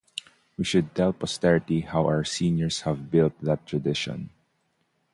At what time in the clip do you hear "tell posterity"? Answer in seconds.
0.95-1.81